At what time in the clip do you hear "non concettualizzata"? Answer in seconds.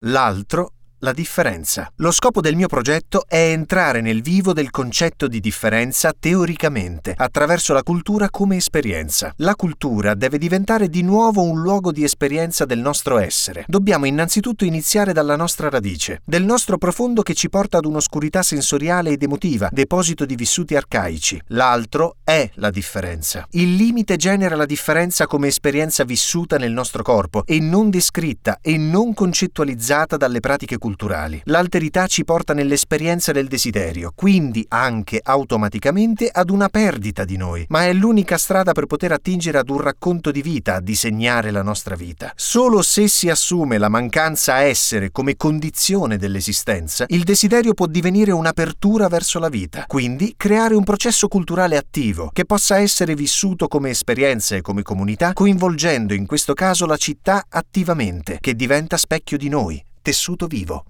28.76-30.16